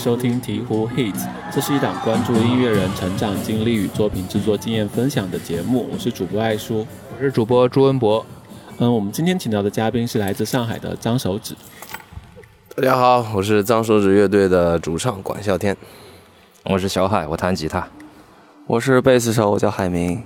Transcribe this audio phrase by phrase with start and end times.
[0.00, 5.86] 收听鹈鹕 Hits，这是一档关注音乐人成长经历与作品制作经验分享的节目。
[5.92, 8.24] 我是主播爱叔，我是主播朱文博。
[8.78, 11.54] 嗯，我们今天请到的嘉宾是来自上海的张手指。
[12.74, 15.76] 大家好，我是张手指乐队的主唱管啸天。
[16.64, 17.86] 我是小海，我弹吉他。
[18.66, 20.22] 我是贝斯手，我叫海明。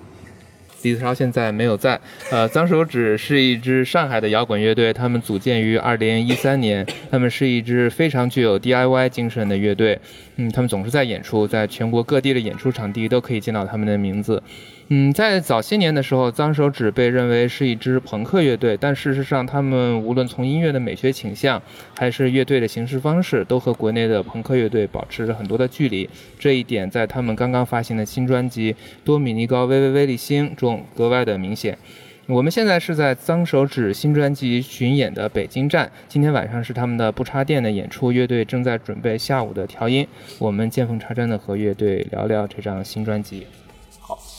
[0.85, 1.99] 李子超现在没有在。
[2.31, 9.99] 呃，脏手指是一支上海的摇滚乐队，他们组建于二零一三年，他们是一支非常具有 DIY 精神的乐队。
[10.37, 14.43] 嗯，他们总是在演出，在全国各地的演出场地都可以见到他们的名字。
[14.89, 21.61] 嗯，在早些年的时候，脏手指被认为是一支朋克乐队，但事实上，他们无论从音乐的美学倾向，
[21.97, 26.09] 还是乐队的形式方式，都和国内的朋克乐队保持着很多的距离。
[26.39, 28.73] 这一点在他们刚刚发行的新专辑
[29.05, 31.79] 《多米尼高微微微粒星》中格外的明显。
[32.27, 40.07] 我们现在是在脏手指新专辑巡演的北京站，今天晚上是他们的不插电的演出，乐队正在准备下午的调音。
[40.39, 43.47] 我们见缝插针的和乐队聊聊这张新专辑。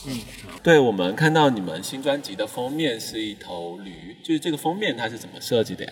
[0.05, 0.19] 好，嗯，
[0.61, 5.91] 对，我们看到你们新专辑的封面是一头驴，就是这个封面它是怎么设计的呀？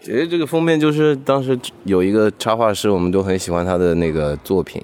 [0.00, 4.82] 其实这个封面就是当时有一个插画师，我们都很喜欢他的那个作品，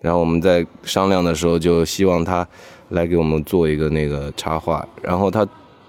[0.00, 2.46] 然后我们在商量的时候就希望他
[2.90, 5.46] 来给我们做一个那个插画，然后他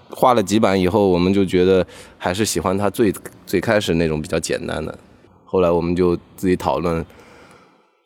[0.09, 1.85] 画了几版以后，我们就觉得
[2.17, 3.13] 还是喜欢他最
[3.45, 4.97] 最开始那种比较简单的，
[5.43, 7.03] 后来我们就自己讨论，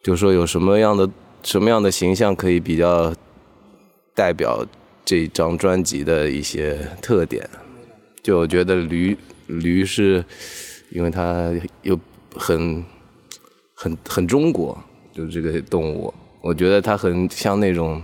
[0.01, 1.09] 就说有什么样的
[1.43, 3.13] 什么样的形象可以比较。
[4.15, 4.65] 代表
[5.03, 7.47] 这张专辑的一些特点，
[8.23, 9.15] 就我觉得驴
[9.47, 10.23] 驴是，
[10.89, 11.51] 因为它
[11.83, 11.99] 又
[12.33, 12.83] 很
[13.75, 14.81] 很很中国，
[15.13, 16.11] 就是这个动物，
[16.41, 18.01] 我觉得它很像那种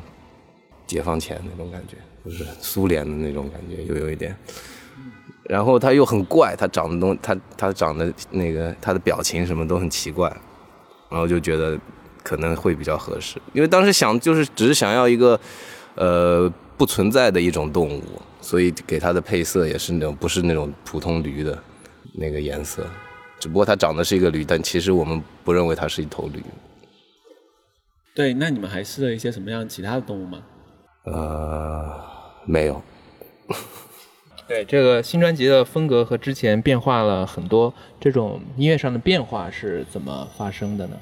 [0.86, 1.96] 解放前那种感觉，
[2.26, 4.36] 就是苏联的那种感觉，又有一点。
[5.46, 10.30] 然后它又很怪，它长得东，它它长得那个，它的表情什么都很奇怪，
[11.10, 11.80] 然后就觉得
[12.22, 15.40] 可能会比较合适，因为当时想就是只是想要一个。
[15.96, 18.04] 呃，不存在的一种动物，
[18.40, 21.58] 所以给它的配色也是那种不是那种普通驴的
[22.14, 22.86] 那个颜色，
[23.40, 26.42] 只不过它长得是一个驴，但其实我们不认为它是一头驴。
[28.16, 30.44] 对，那你们还试了一些什么样其他的动物吗？
[31.06, 32.00] 呃，
[32.46, 32.82] 没有。
[34.48, 40.98] 对，这个新专辑的风格和之前变化了很多，这种音乐上的变化是怎么发生的呢？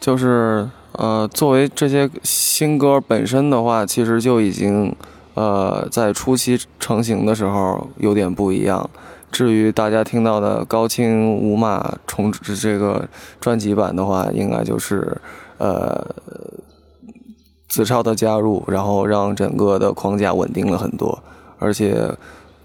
[0.00, 4.96] 就是呃，作为这些新歌本身的话，其实就已经
[5.34, 8.88] 呃在初期成型的时候有点不一样。
[9.30, 13.08] 至于大家听到的高清无码重制这个
[13.40, 15.16] 专辑版的话，应该就是
[15.58, 16.04] 呃
[17.68, 21.22] 子超的加入，然后让整个的框架稳定了很多，
[21.58, 22.10] 而且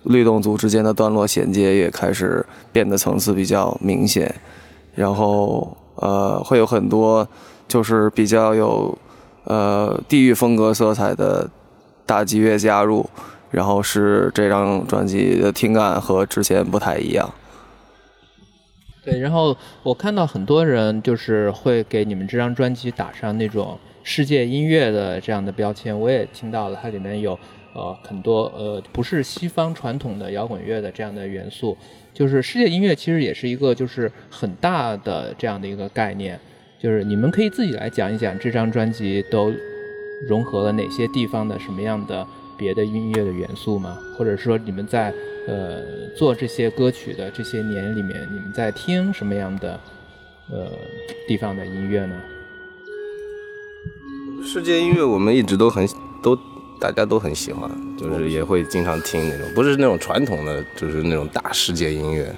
[0.04, 4.33] 律动组之间的段落衔接也开始变得层次比较明显，
[4.95, 5.77] 然后。
[5.95, 7.27] 呃，会有很多
[7.68, 8.97] 就是比较有
[9.45, 11.50] 呃地域风格色彩的
[12.06, 13.09] 大吉乐加入，
[13.51, 17.30] 然后使这张专辑的听感和之前不太一样。
[19.03, 27.38] 对，然后我看到很多人就是会给你们这张专辑打上那种世界音乐的这样的标签，我也听到了，它里面有
[27.75, 31.77] 呃很多呃不是西方传统的摇滚乐的这样的元素。
[32.13, 36.39] 就是世界音乐其实也是一个就是很大的这样的一个概念，
[36.80, 39.54] 就是你们可以自己来讲一讲这张专辑都
[40.30, 42.25] 融合了哪些地方的什么样的
[42.57, 43.98] 别的音乐的元素吗？
[44.18, 45.13] 或者说你们在
[45.45, 45.81] 呃
[46.16, 49.77] 做这些歌曲的这些年里面，你们在听什么样的
[50.50, 50.72] 呃
[51.27, 52.16] 地方的音乐呢？
[54.42, 55.86] 世界音乐我们一直都很
[56.24, 56.33] 都
[56.80, 62.33] 大家都很喜欢，就是也会经常听那种，不是那种传统的，就是那种大世界音乐，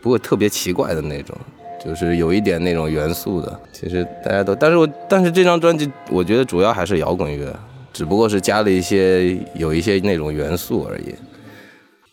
[0.00, 1.36] 不过特别奇怪的那种，
[1.84, 3.60] 就是有一点那种元素的。
[3.72, 7.54] 其实大家都，但是我但是这张专辑我觉得主要还是摇滚乐，
[7.92, 11.14] 只不过是加了一些有一些那种元素而已。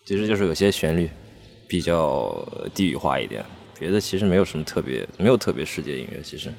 [0.06, 1.08] 其实就是有些旋律
[1.68, 2.44] 比较
[2.74, 3.46] 地域化一点，
[3.80, 6.20] 别的其实没有什么特别，没有特别世界音乐。
[6.24, 6.50] 其实，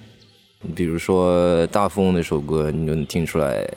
[0.63, 3.69] 你比如说《大富翁》那首歌，你就能听出来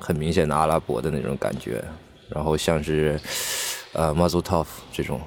[0.00, 1.84] 很明显的阿拉伯的那种感觉。
[2.28, 3.18] 然后像是
[3.92, 5.20] 呃 Mazel Tov 这种，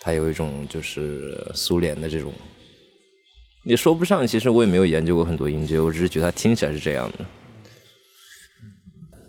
[0.00, 2.32] 它有一种就是苏联的这种，
[3.64, 4.26] 也说不上。
[4.26, 7.24] 其实我也没有研究过很多音阶，我只是觉得它听起来是这样的。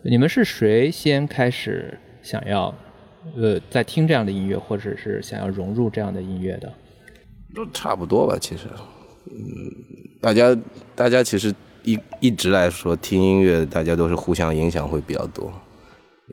[0.04, 2.74] 你们是谁先开始想要
[3.38, 6.74] 呃在听这样的音乐，或者是想要融入这样的音乐的？
[7.54, 8.66] 都差不多吧，其实，
[9.28, 10.58] 嗯，大家
[10.96, 15.52] 大家其实一一直来说听音乐，大家都是互相影响会比较多，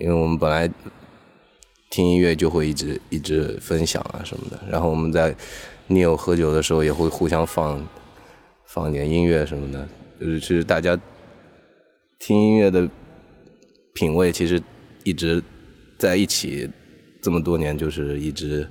[0.01, 0.69] 因为我们本来
[1.91, 5.35] 听音乐就会一直一直分享啊什么的，然后我们在
[5.89, 7.87] n e 喝酒的时候也会互相放
[8.67, 9.89] 放点音乐什么的，
[10.21, 10.99] 就是其实大家
[12.19, 12.89] 听音乐的
[13.95, 14.63] 品味其实
[15.05, 15.43] 一直
[15.99, 16.69] 在一起，
[17.23, 18.69] 这么多年就是一直。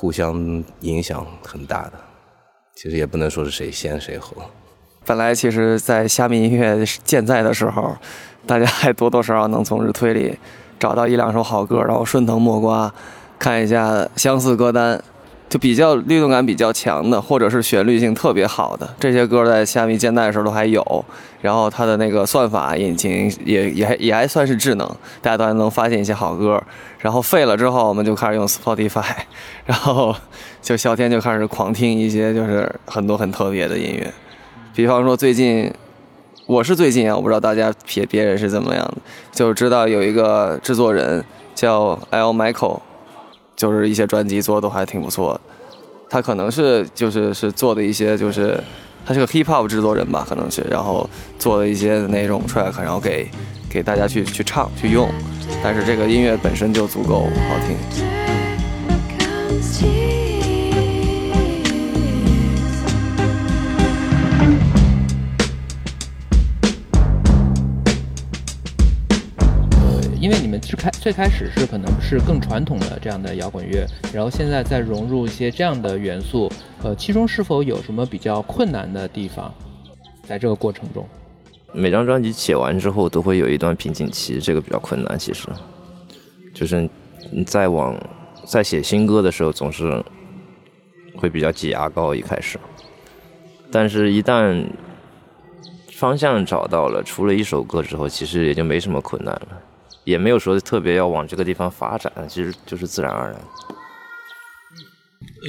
[0.00, 1.98] 互相影响很大的，
[2.76, 4.36] 其实也不能说是谁先谁后。
[5.08, 7.96] 本来其实，在虾米音乐健在的时候，
[8.46, 10.38] 大家还多多少少能从日推里
[10.78, 12.92] 找到一两首好歌，然后顺藤摸瓜
[13.38, 15.02] 看一下相似歌单。
[15.48, 21.02] 就比较律动感比较强的，或者是旋律性特别好的这些歌，在虾米健在的时候都还有。
[21.40, 24.86] 然后它的那个算法引擎也也还也还算是智能，
[25.22, 26.62] 大家都还能发现一些好歌。
[26.98, 29.02] 然后废了之后，我们就开始用 Spotify，
[29.64, 30.14] 然后
[30.60, 34.12] 就小天就开始狂听一些就是很多很特别的音乐。
[34.78, 35.68] 比方说最近，
[36.46, 38.98] 我是最近啊，我不知道大家别别人是怎么样的，
[39.32, 42.78] 就知道有一个制作人叫 L Michael。
[43.56, 45.40] 就是一些专辑做的都还挺不错的，
[46.08, 48.56] 他可能是就是是做的一些就是
[49.04, 51.10] 他是个 hip hop 制作人吧，可能是，然后
[51.40, 53.28] 做了一些那种 track，然后给
[53.68, 55.08] 给大家去去唱去用，
[55.60, 58.17] 但是这个音乐本身就足够好听。
[71.08, 76.52] 最开始是可能是更传统的这样的摇滚乐，然后现在再融入一些这样的元素，
[76.82, 79.50] 呃，其中是否有什么比较困难的地方？
[80.24, 81.08] 在这个过程中，
[81.72, 85.18] 每张专辑写完之后都会有一段瓶颈期，这个比较困难。
[85.18, 85.48] 其实，
[86.52, 86.86] 就是
[87.30, 87.98] 你在往
[88.44, 90.04] 在写新歌的时候，总是
[91.16, 92.58] 会比较挤牙膏一开始，
[93.72, 94.62] 但是一旦
[95.90, 99.48] 方向找到了，出了一首歌之后，其实也就没什么困难了。
[100.08, 103.38] 也没有说特别要往这个地方发展，其实就是自然而然。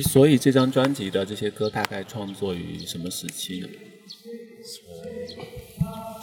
[0.04, 3.68] 所以这张专辑的这些歌大概创作于什么时期呢？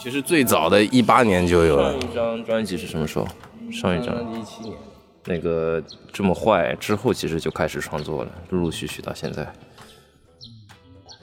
[0.02, 1.98] 其实最早的一八年就有了。
[1.98, 3.26] 上一张专辑是什么时候？
[3.72, 4.76] 上一张一七年。
[5.24, 9.50] 那个这么坏之后，其实就开始创作了，陆陆续续到现在。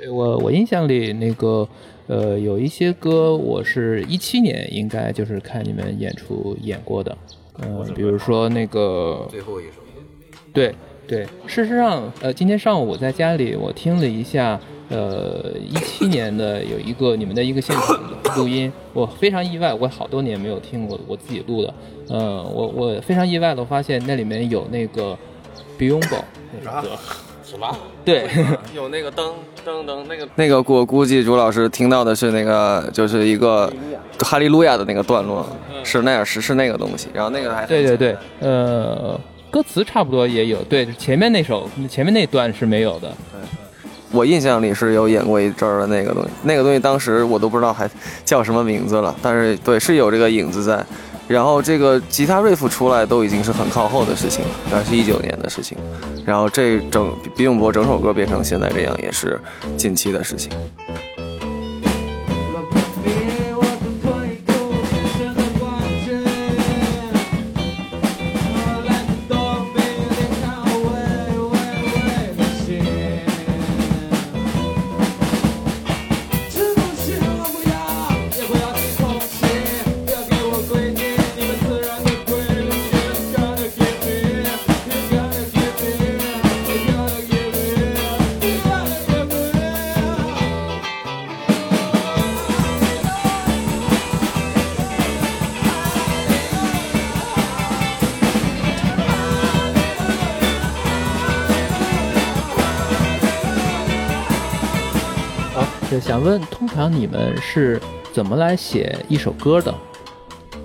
[0.10, 1.70] 我我印象里那个。
[2.07, 7.17] 呃，有一些歌我是一七年应该就是看你们演出演过的，
[7.62, 9.81] 嗯，比如说那个最后一首，
[10.51, 10.75] 对
[11.07, 21.74] 对，事实上，呃，今天上午我在家里我听了一下，呃，一七年的有一个你们的一个现场录音，我非常意外，我好多年没有听过我自己录的，
[22.10, 25.17] 呃，我我非常意外的发现那里面有那个
[25.79, 26.22] Beyond
[26.62, 27.00] 那个。
[28.03, 28.27] 对，
[28.75, 29.31] 有那个噔
[29.65, 33.72] 噔噔那个那个，我估计朱老师听到的是那个，就是一个
[34.19, 35.45] 哈利路亚的那个段落，
[35.83, 37.07] 是那样，是是那个东西。
[37.13, 39.19] 然后那个还对对对，呃，
[39.50, 43.12] 歌词差不多也有，对，前面那首前面那段是没有的。
[44.12, 47.89] 我印象里是有演过一阵儿的那个东西，那个东西当时我都不知道还
[48.24, 50.86] 叫什么名字了，但是对，是有这个影子在。
[51.27, 55.77] 然后这个吉他 riff 出来都已经是很靠后的事情，那是一九年的事情。
[56.25, 59.39] 然后这整比永博整首歌变成现在这样，也是
[59.77, 60.51] 近期的事情。
[105.93, 107.79] 对，想问，通常你们是
[108.12, 109.71] 怎么来写一首歌的？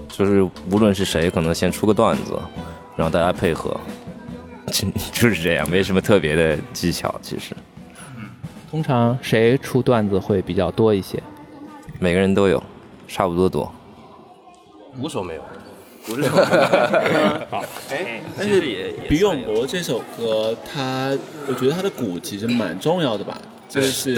[0.09, 2.33] 就是无论是谁，可能先出个段子，
[2.97, 3.79] 然后大家配合，
[4.73, 7.15] 就就是这样，没什么特别的技巧。
[7.21, 7.55] 其实
[8.71, 11.23] 通常谁出段子会比较多一些？
[11.99, 12.63] 每个人都有，
[13.07, 13.71] 差不多多。
[14.99, 15.43] 鼓手没有，
[17.51, 18.63] 好， 哎，但是
[19.07, 21.15] 《比永博》这首歌，它
[21.47, 23.37] 我觉得它的鼓其实蛮重要的吧？
[23.69, 24.15] 这是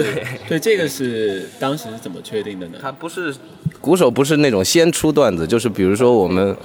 [0.47, 2.77] 对这个是当时是怎么确定的呢？
[2.81, 3.35] 他不是
[3.79, 6.55] 鼓手，不是那种先出段子，就是比如说我们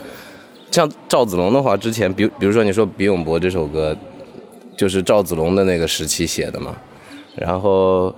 [0.71, 3.97] 像赵子龙的话，之前比比如说你说《比永博》这首歌，
[4.77, 6.77] 就是赵子龙的那个时期写的嘛，
[7.35, 8.15] 然后。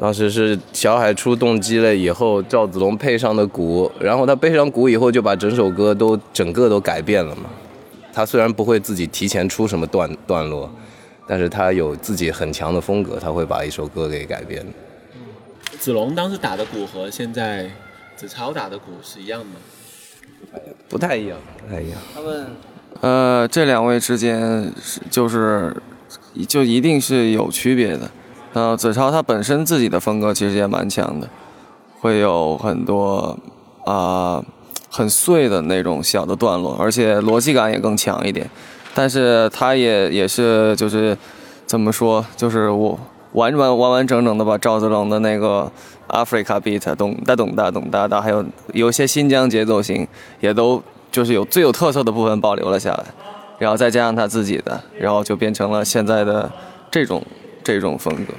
[0.00, 7.46] 当时是小海出动机了以后，赵子龙配上的鼓，然后他配上鼓以后，就把整首歌都整个都改变了嘛。
[8.12, 10.72] 他虽然不会自己提前出什么段段落，
[11.28, 14.66] 但是他有自己很强的风格，他会把一首歌给改变。
[15.78, 17.70] 子龙当时打的鼓和现在
[18.16, 19.52] 子超打的鼓是一样的吗？
[20.88, 21.98] 不太一样，不太一样。
[22.14, 22.46] 他们
[23.00, 25.76] 呃，这两位之间是就是
[26.48, 28.10] 就一定是有区别的。
[28.54, 31.28] 呃，子超他本身自己的风格其实也蛮强的，
[32.00, 33.38] 会有很多
[33.84, 34.42] 啊
[34.90, 38.50] 很碎的那种小的段落，而且逻辑感也更强一点。
[38.98, 41.16] 但是他也也是就是
[41.66, 42.98] 怎么说，就是我
[43.34, 45.70] 完完完完整整的把赵子龙的那个
[46.08, 50.04] Africa beat 咚哒咚哒咚哒哒，还有有些新疆节奏型
[50.40, 53.04] 也都就是有最有特色的部分保留了下来，
[53.60, 56.50] 然后再加上他自己的，然后就变成了现在的
[56.90, 57.22] 这种。
[57.64, 58.32] 这种风格。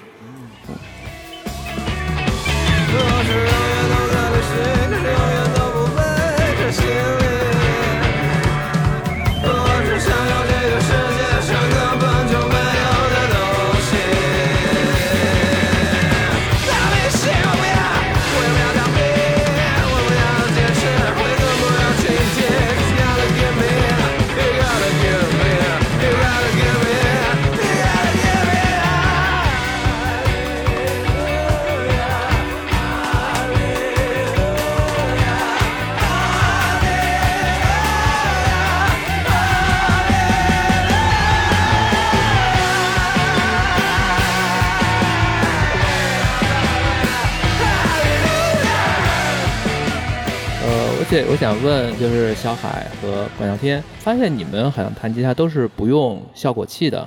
[51.19, 57.05] 对，我想问，就是小海和管啸天，发现你们好像弹吉他都是不用效果器的。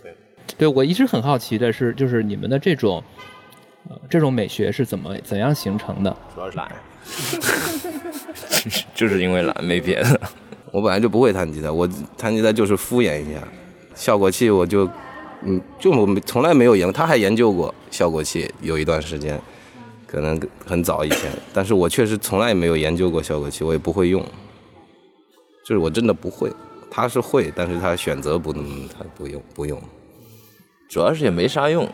[0.00, 0.14] 对，
[0.56, 3.02] 对我一直很好奇的是，就是你们的这种，
[3.88, 6.16] 呃，这种美学是怎么怎样形成的？
[6.32, 6.70] 主要是懒，
[8.94, 10.20] 就是因为懒，没别的。
[10.70, 13.40] 我本来就不会弹吉他，我弹吉他就是敷衍一下，
[13.92, 14.88] 效果器我就，
[15.42, 19.36] 嗯，就我从来没有研，他还研究过效果器，有一段时间。
[20.10, 24.24] 可能很早以前，但是我确实从来没有研究过效果器，我也不会用，
[25.64, 26.50] 就是我真的不会。
[26.90, 29.78] 他是会，但是他选择不，他不用，不用。
[30.88, 31.86] 主要是也没啥用，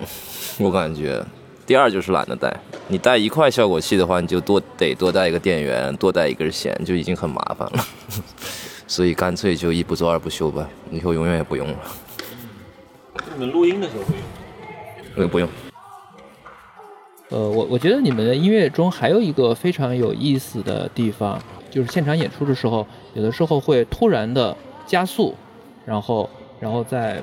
[0.59, 1.21] 我感觉。
[1.67, 2.55] 第二就是懒得带，
[2.87, 7.85] 你带一块效果器的话，你就多得多带一个电源，多带一根线，就已经很麻烦了。
[8.87, 11.79] 所以干脆就一不做二不休吧，以后永远也不用了。
[13.35, 14.23] 你们录音的时候会用？
[15.17, 15.49] 呃，不用。
[17.31, 21.41] 呃，我我觉得你们的音乐中还有一个非常有意思的地方，
[21.71, 25.35] 就是现场演出的时候，有的时候会突然的加速，
[25.85, 26.29] 然后，
[26.61, 27.21] 然后再，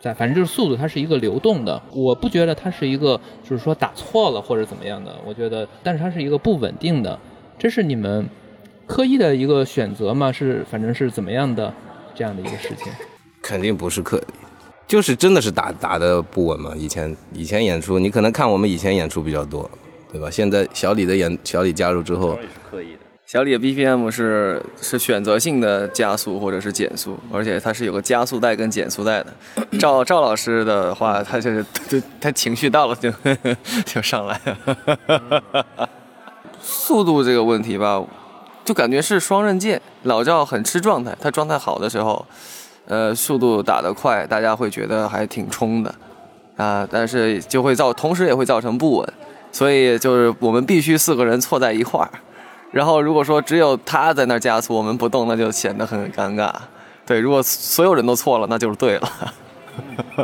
[0.00, 1.82] 再，反正就是速度，它是一个流动的。
[1.92, 5.14] 我不觉得它是一个，就是说打错了或者怎么样的。
[5.26, 7.18] 我觉得，但是它是一个不稳定的。
[7.58, 8.26] 这是你们
[8.86, 10.30] 刻意的一个选择吗？
[10.30, 11.74] 是，反正是怎么样的
[12.14, 12.92] 这样的一个事情？
[13.42, 14.45] 肯定不是刻意。
[14.86, 16.72] 就是真的是打打的不稳嘛？
[16.76, 19.68] 以前以前演出，你可能看我们以前演出比较多，
[20.12, 20.30] 对吧？
[20.30, 22.38] 现在小李的演小李加入之后，
[23.26, 29.34] 小李的 BPM 是是选择性的加速或者是减速，而且它是有个加速带跟减速带的。
[29.80, 33.12] 赵赵老师的话，他就是他他情绪到了就
[33.84, 35.66] 就上来了。
[36.62, 38.00] 速度这个问题吧，
[38.64, 39.82] 就感觉是双刃剑。
[40.04, 42.24] 老赵很吃状态，他状态好的时候。
[42.86, 45.94] 呃，速度打得快，大家会觉得还挺冲的，
[46.56, 49.12] 啊，但是就会造，同时也会造成不稳，
[49.50, 52.10] 所以就是我们必须四个人错在一块儿，
[52.70, 56.52] 然后如果说只有他在那加速，我们不动，那就显得很尴尬。
[57.04, 59.08] 对，如果所有人都错了，那就是对了。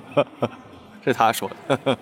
[1.04, 1.78] 是他说的。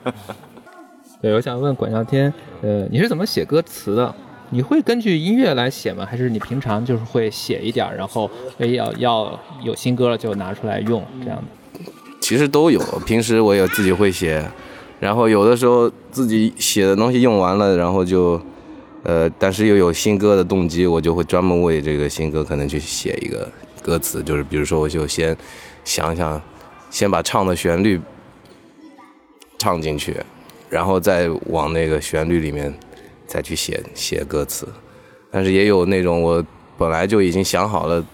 [1.22, 4.14] 对，我想问管笑天，呃，你是怎么写歌词的？
[4.52, 6.04] 你会根据音乐来写吗？
[6.04, 8.28] 还是你平常就是会写一点，然后
[8.58, 11.82] 要要有新歌了就拿出来用这样的？
[12.20, 14.44] 其实都有，平时我也自己会写，
[14.98, 18.40] 然后有的时候自己写的东西用完了，然后就，
[19.04, 23.48] 呃，但是又有新歌的动机，我就会专门为这个新歌可能去写一个
[23.82, 25.36] 歌词，就是比如说我就先
[25.84, 26.40] 想想，
[26.90, 28.00] 先把唱的旋律
[29.58, 30.16] 唱进去，
[30.68, 32.72] 然后再往那个旋律里面
[33.30, 34.66] 再去写写歌词。
[35.30, 36.44] 但是也有那种我
[36.76, 38.04] 本来就已经想好了。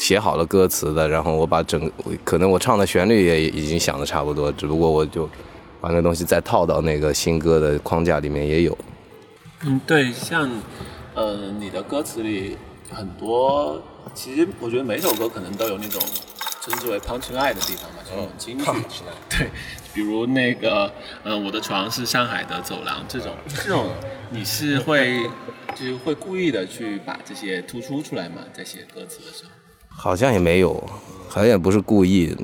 [0.00, 1.92] 写好了歌词的，然后我把整个
[2.24, 5.28] 可能我唱的旋律也已经想的差不多，只不过我就
[5.78, 8.78] 把那东西再套到那个新歌的框架里面也有。
[9.62, 10.50] 嗯，对，像
[11.14, 12.56] 呃你的歌词里
[12.90, 13.78] 很多，
[14.14, 16.00] 其实我觉得每首歌可能都有那种
[16.62, 18.64] 称之为 punch line 的地方嘛，这种金句。
[19.28, 19.50] 对，
[19.92, 20.92] 比如那个
[21.22, 23.90] 呃我的床是上海的走廊这种，这种
[24.30, 25.22] 你是会
[25.74, 29.50] 就是会故意的去把这些突出出来吗，在写歌词的时候。
[29.88, 30.72] 好像也没有，
[31.28, 32.34] 好像也不是故意，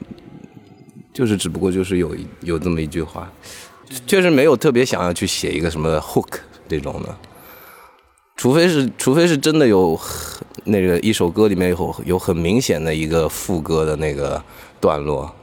[1.14, 3.32] 就是只不过就是有有这么一句话，
[4.06, 7.16] 确实没有特别想要去写一个什么 hook 这种的，
[8.36, 9.98] 除非是除非是真的有
[10.64, 14.42] 那个一首歌里面有有很明显的一个副歌的那个
[14.80, 15.34] 段落，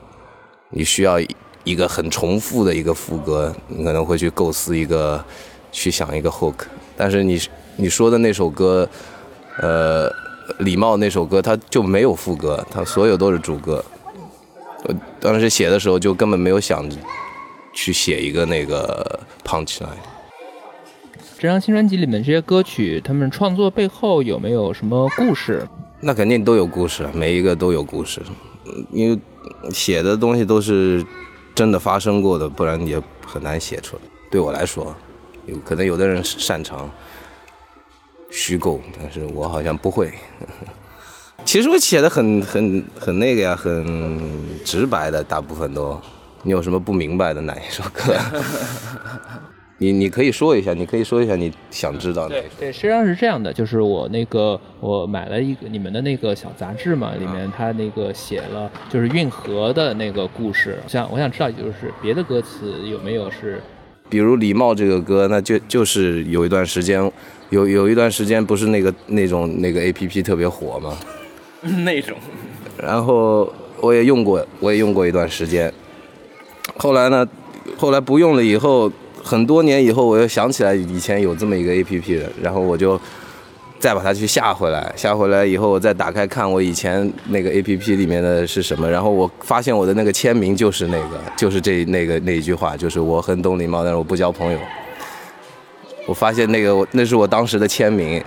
[0.70, 1.18] 你需要
[1.64, 5.24] 一个很重复的一个副歌，你可能会去构思一个
[5.72, 6.56] 去想一个 hook，
[6.96, 7.40] 但是你
[7.76, 8.88] 你说的那首歌，
[9.60, 10.12] 呃。
[10.60, 13.84] 礼貌那首歌，它就没有副歌，它所有都是主歌。
[14.84, 16.86] 我当时写的时候就根本没有想
[17.74, 19.88] 去写一个那个 punch line。
[21.40, 25.66] 这张新专辑里面这些歌曲，他们创作背后有没有什么故事？
[26.02, 28.22] 那肯定都有故事，每一个都有故事。
[28.92, 29.18] 因为
[29.72, 31.04] 写的东西都是
[31.56, 34.02] 真的发生过的，不然也很难写出来。
[34.32, 34.96] 对我来说，
[35.46, 36.90] 有可能有的人擅长。
[38.36, 40.12] 虚构，但是我好像不会。
[41.46, 44.20] 其实我写的很很很那个呀，很
[44.66, 46.02] 直白的，大部分都。
[46.42, 48.16] 你有什么不明白的哪一首歌？
[49.84, 52.30] 你你可以说一下，你可以说一下你想知道的。
[52.30, 60.80] 对对，实际上是这样的，就是我那个我买了一个你们的那个小杂志嘛，里面他那个写了就是运河的那个故事。
[60.88, 63.62] 想我想知道，就是别的歌词有没有是，
[64.10, 67.12] 比如礼貌这个歌，那就就是有一段时间。
[67.50, 70.98] 有有一段时间不是那个那种那个 A P P 特别火吗？
[71.86, 72.18] 那种，
[72.82, 75.72] 然后我也用过，我也用过一段时间。
[76.78, 77.28] 后来呢，
[77.78, 78.92] 后来不用了以后，
[79.24, 83.00] 很多年以后，我又想起来以前有这么一个 A P P 的，然后我就
[83.80, 84.94] 再把它去下回来。
[84.96, 94.60] 下回来以后，我再打开看我以前那个 A P P 里面的是什么，然后我发现我的那个签名就是那个，就是这那个那一句话，就是我很懂礼貌，但是我不交朋友。
[96.06, 98.22] 我发现那个那是我当时的签名，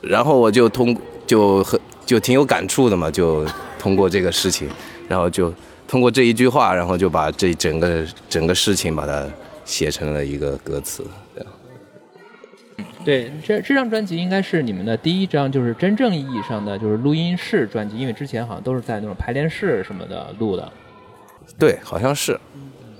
[0.00, 3.46] 然后我就通就很就挺有感触的嘛，就
[3.78, 4.68] 通过这个事情，
[5.06, 5.54] 然后就
[5.86, 9.24] 通过这一句话，然后就把这整个整个事情把它
[9.70, 11.06] 写成了一个歌词。
[11.32, 11.46] 对
[13.04, 20.70] 对，这这张专辑应该是你们的第一张，就是真正意义上的就是录音室专辑，因为之前好像都是在那种排练室什么的录的。
[21.56, 22.38] 对，好像是，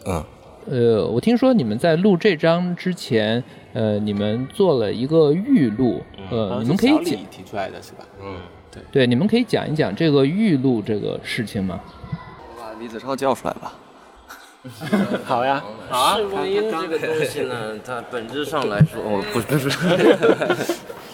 [0.07, 0.25] 嗯。
[0.71, 8.05] 呃，我听说你们在录这张之前，呃，你们做了一个预录，呃，你们可以讲提出来的是吧？
[8.23, 8.37] 嗯，
[8.71, 11.81] 对对，你们可以讲一讲这个预录这个事情吗？
[12.55, 13.73] 我把李子超叫出来吧。
[15.25, 16.19] 好呀，好啊。
[16.47, 19.69] 音这个东西呢， 它本质上来说，哦，不不是。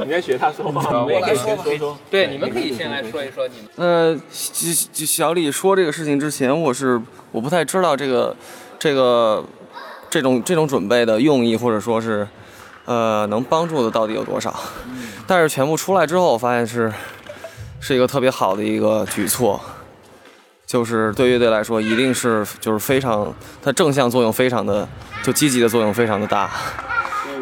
[0.05, 1.97] 你在 学他说话，我来说说。
[2.11, 3.71] 对，你们可以先来说一说你们。
[3.77, 7.01] 呃，小李说这个事情之前，我是
[7.33, 8.35] 我不太知道这个。
[8.79, 9.43] 这个
[10.11, 12.29] 这种这种准备的用意，或者说是，
[12.85, 14.55] 呃，能帮助的到底有多少？
[15.27, 16.93] 但是全部出来之后，我发现是
[17.81, 19.59] 是一个特别好的一个举措，
[20.67, 24.87] 就是对乐队来说，一定是就是非常它正向作用非常的
[25.23, 26.51] 就积极的作用非常的大。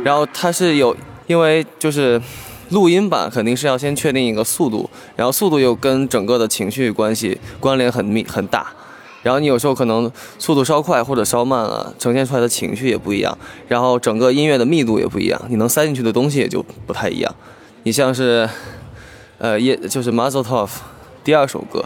[0.05, 0.95] 然后它是有，
[1.27, 2.21] 因为就是
[2.69, 8.67] 录音版肯定是要先确定一个速度，然后速度又跟整个的情绪关系关联很密很大。
[9.23, 17.35] 然后你有时候可能速度稍快或者稍慢了，呈现出来的情绪也不一样，然后整个音乐的密度也不一样，你能塞进去的东西也就不太一样。
[17.85, 18.47] 你像是，
[19.39, 20.83] 呃，也就是 m u z z l e t o f f
[21.25, 21.83] 第二首歌，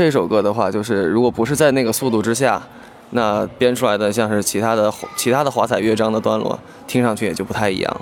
[0.00, 2.62] 这首歌的话，就是如果不是在那个速度之下，
[3.10, 8.00] 那编出来的像是其他的其他的华彩乐章的段落，听上去也就不太一样。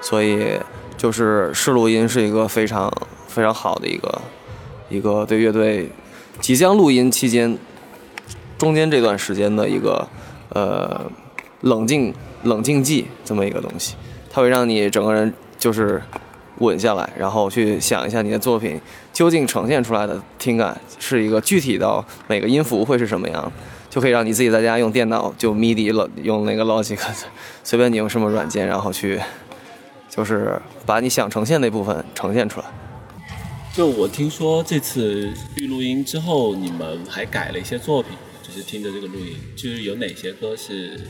[0.00, 0.58] 所以
[0.96, 2.90] 就是试录音是一个非常
[3.28, 4.22] 非常好的一个
[4.88, 5.90] 一个对乐队。
[6.40, 7.58] 即将录音期间，
[8.56, 10.08] 中间这段时间的一个
[10.48, 10.98] 呃
[11.60, 13.96] 冷静冷静剂这么一个东西，
[14.30, 16.00] 它会让你整个人就是
[16.60, 18.80] 稳下来，然后去想一下你的作品
[19.14, 23.50] 究竟呈现出来的听感是一个具体到每个音符会是什么样，
[23.88, 26.98] 就可以让你自己在家用电脑就 MIDI 了，用那个 Logic，
[27.62, 29.20] 随便你用什么软件，然后去
[30.10, 32.66] 就是把你想呈现那部分呈现出来。
[33.72, 41.00] 就我听说这次预录音之后，你们还改了一些作品，就是听着这个录音，就是有哪些歌是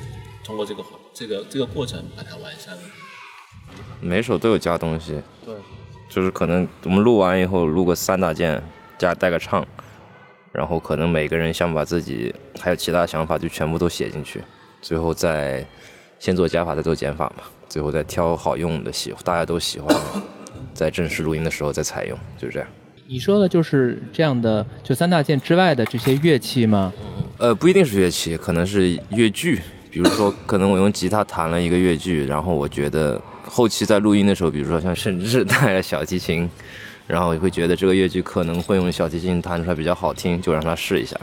[0.45, 2.83] 通过这个这个这个过程把它完善的？
[4.01, 5.55] 每首都有加东西，对，
[6.15, 8.63] 就是可能我们录完以后录个三大件，
[8.97, 9.67] 加带个唱，
[10.53, 14.41] 然后可能每个人想把自己还有其他想法就全部都写进去，
[14.81, 15.67] 最后再
[16.21, 20.23] 先做加法再做减法嘛，最后再挑好用的喜大家都喜欢的，
[20.73, 22.69] 在正式录音的时候再采用，就是这样。
[23.09, 26.93] 你说的就是这样的，就三大件之外的这些乐器吗？
[27.39, 29.61] 呃，不一定是乐器，可能是乐句。
[29.91, 36.49] 比如说，可能我用吉他弹了一个乐句，然后我觉得后期在录音的时候，比如说像甚至带了小提琴，
[37.07, 41.19] 然后也会觉得这个乐句可能会用小提琴弹出来比较好听，就让他试一下。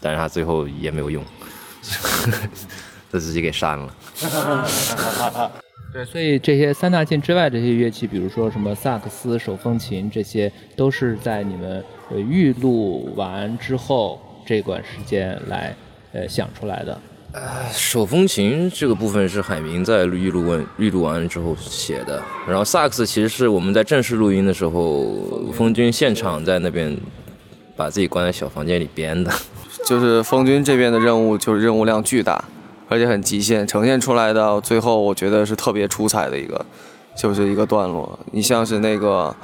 [0.00, 1.24] 但是他最后也没有用，
[3.10, 3.94] 他自己给删了。
[5.92, 15.74] 对，所以这些三大件之外这些乐器，比如说什么萨克斯、手风琴，这些都是在你们呃预录完之后这段时间来
[16.12, 17.00] 呃想出来的。
[17.72, 25.04] 手风琴这个部分是海明在预录完预录完之后写的，然后萨克斯其实是我们在正式录音的时候，
[25.52, 26.96] 风军现场在那边
[27.76, 29.30] 把自己关在小房间里编的。
[29.84, 32.42] 就是风军这边的任务，就是任务量巨大，
[32.88, 36.64] 而且很极限，呈现出来的最后我觉得是特别出彩的一个，
[37.16, 38.18] 就是一个段落。
[38.32, 39.34] 你像是那个，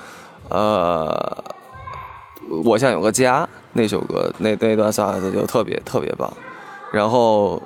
[0.49, 1.45] 呃，
[2.65, 6.33] 我像有个家那首歌，那那段萨克斯就特别特别棒，
[6.91, 7.63] 然后。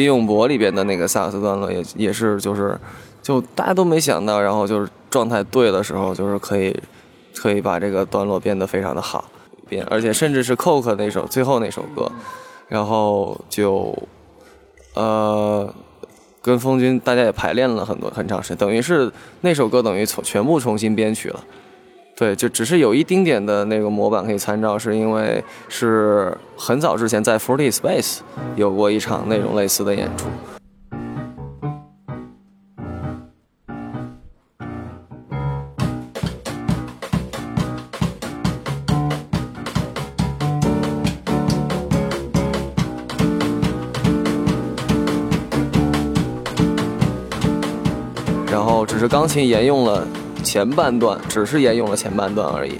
[0.00, 2.74] 李永博里边的那个萨克斯段落也也是就是
[3.20, 6.74] 就大家都没想到，然后就是状态对的时候，就是可以
[7.36, 9.26] 可以把这个段落变得非常的好，
[9.68, 12.10] 变而且甚至是 Coke 那首最后那首歌，
[12.68, 13.94] 然后就
[14.94, 15.70] 呃
[16.40, 21.44] 跟风军大家也排练了很多很长时间，等于是那首歌等于从全部重新编曲了。
[22.20, 28.18] 对，就只是有一丁点的那个模板可以参照，是因为是很早之前在 Forty Space
[28.56, 30.26] 有过一场那种类似的演出。
[48.52, 50.06] 然后只是钢琴沿用了。
[50.42, 52.78] 前半段只是沿用了前半段而已，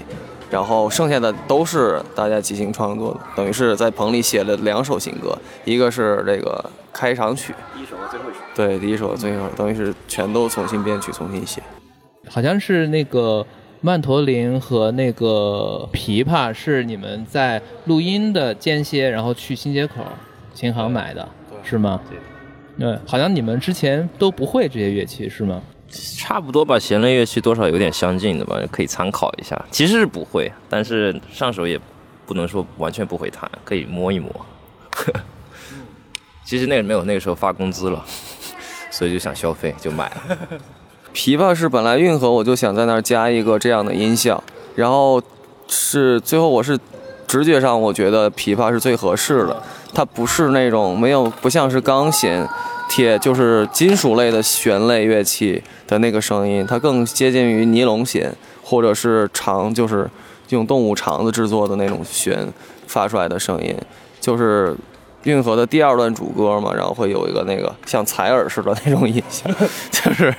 [0.49, 11.61] 然后剩下的都是大家即兴创作的，等于是在棚里写了两首新歌，一个是这个开场曲，第一首和最后一首，对，第一首和最后，等于是全都重新编曲、重新写。
[12.27, 13.45] 好像是那个
[13.81, 19.95] 曼陀林和那个琵琶是你们在录音的间歇，然后去新街口
[20.53, 21.27] 琴行买的，
[21.63, 21.99] 是吗？
[22.77, 25.61] 对，好像你们之前都不会这些乐器，是吗？
[25.91, 29.59] 差不多吧，弦类乐器多少有点相近的吧，可以参考一下。
[29.69, 31.79] 其实是不会，但是上手也
[32.25, 34.29] 不能说完全不会弹，可以摸一摸。
[36.45, 38.03] 其实那个没有，那个时候发工资了，
[38.89, 40.37] 所以就想消费就买了。
[41.13, 44.41] 琵琶是本来运河我就想在那儿加一个这样的音效，
[44.75, 45.21] 然后
[45.67, 46.79] 是最后我是
[47.27, 49.61] 直觉上我觉得琵琶是最合适的，
[49.93, 52.47] 它不是那种没有不像是钢弦。
[52.91, 58.29] 铁就是金属类的弦类乐器的那个声音，它更接近于尼龙弦，
[58.61, 60.09] 或者是长，就是
[60.49, 62.45] 用动物肠子制作的那种弦
[62.87, 63.73] 发出来的声音，
[64.19, 64.75] 就是
[65.23, 69.49] 运河的第二段主歌嘛，然后会有一个那个像采耳似的那种音效，
[69.89, 70.33] 就是。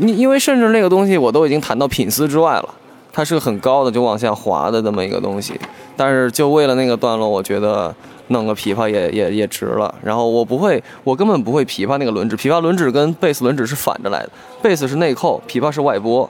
[0.00, 2.74] 你因为甚至那个东西我都已经弹到品丝之外了，
[3.12, 5.58] 它是个很高的就往下滑的这么一个东西，
[5.96, 7.94] 但是就为了那个段落，我觉得
[8.28, 9.92] 弄个琵琶也也也值了。
[10.02, 14.30] 然后我不会，我根本不会琵琶那个轮指，琵琶轮指跟贝斯轮指是反着来的，
[14.62, 16.28] 贝斯是内扣，琵琶是外拨。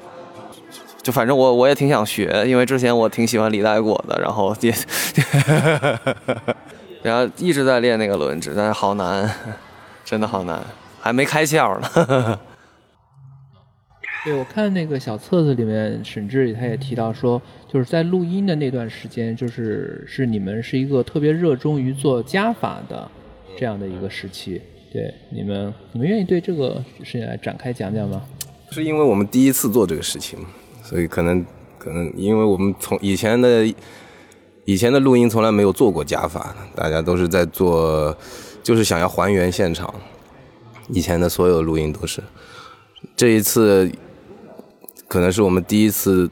[1.02, 4.74] 就反正我我也挺想学，因为之前我挺喜欢李代果的，然后也，
[7.02, 9.30] 然后一直在练那个轮指，但是好难，
[10.04, 10.60] 真的好难，
[11.00, 12.38] 还没开窍呢。
[14.24, 17.40] 对，我看那个小册子里面，沈志他也提到说，
[17.72, 23.10] 就是在录音的那段时间，就是是你们是一个特别热衷于做加法的
[23.56, 24.60] 这样的一个时期。
[24.92, 28.22] 对，你们你们愿意对这个事情来展开讲讲吗？
[28.70, 30.38] 是因为我们第一次做这个事情，
[30.82, 31.44] 所以可能
[31.78, 33.72] 可能因为我们从以前的
[34.64, 38.14] 以前的录音从来没有做过加法，大家都是在做，
[38.62, 39.94] 就是想要还原现场。
[40.88, 42.22] 以前的所有录音都是。
[43.14, 43.90] 这一次
[45.08, 46.30] 可能是我们第一次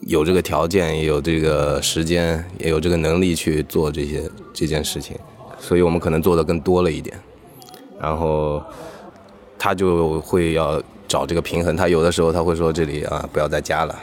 [0.00, 5.16] 有这个条件，也有这个时间，也有这个能力去做这些这件事情，
[5.60, 7.16] 所以我们可能做的更多了一点。
[8.00, 8.62] 然后
[9.58, 13.96] 他就会要找这个平衡，他有的时候他会说这里啊不要再加了。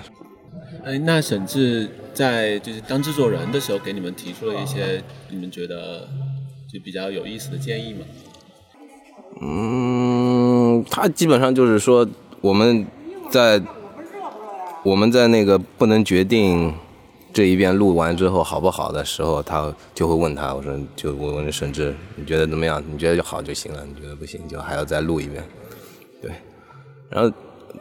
[0.85, 6.07] 哎，那沈志在就是当制作人的时候，给你们提出了一些你们觉得
[6.71, 8.05] 就比较有意思的建议吗？
[9.41, 12.07] 嗯，他基本上就是说
[12.39, 12.85] 我们
[13.29, 13.61] 在
[14.87, 16.73] 我们在那个不能决定
[17.33, 22.81] 这一遍录完之后好不好的时候，他就会问他，我说就我问沈志，你觉得怎么样？
[22.89, 25.43] 你觉得就好就行了，你觉得不行就还要再录一遍。
[26.21, 26.31] 对，
[27.09, 27.29] 然后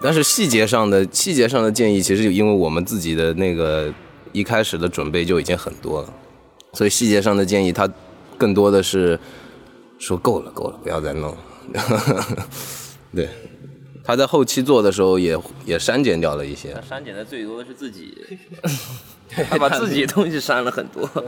[0.02, 3.88] 但是细节上的细节上的建议，其实因为我们自己的那个
[4.32, 6.12] 一开始的准备就已经很多了，
[6.72, 7.88] 所以细节上的建议他
[8.36, 9.16] 更多的是
[10.00, 11.32] 说够了够了，不要再弄。
[13.14, 13.28] 对，
[14.06, 16.80] 他在后期做的时候也也删减掉了一些他。
[16.80, 18.16] 删减的最多的是自己，
[19.50, 21.08] 他把自己东西删了很多。